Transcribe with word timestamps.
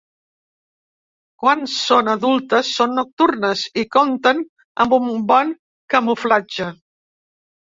Quan 1.43 1.61
són 1.73 2.09
adultes 2.13 2.71
són 2.79 2.97
nocturnes 3.01 3.67
i 3.83 3.83
compten 3.97 4.41
amb 4.87 4.97
un 5.01 5.13
bon 5.35 5.55
camuflatge. 5.97 6.73